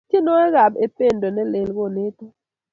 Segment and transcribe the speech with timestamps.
[0.09, 2.25] tienwokik ap ependo nelel koneto